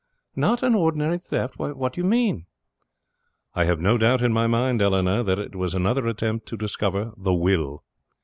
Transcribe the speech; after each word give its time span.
"Not 0.35 0.63
an 0.63 0.73
ordinary 0.73 1.19
theft! 1.19 1.59
What 1.59 1.93
do 1.93 2.01
you 2.01 2.07
mean?" 2.07 2.47
"I 3.53 3.65
have 3.65 3.79
no 3.79 3.99
doubt 3.99 4.23
in 4.23 4.33
my 4.33 4.47
mind, 4.47 4.81
Eleanor, 4.81 5.21
that 5.21 5.37
it 5.37 5.53
was 5.55 5.75
another 5.75 6.07
attempt 6.07 6.47
to 6.47 6.57
discover 6.57 7.11
the 7.15 7.35
will." 7.35 7.83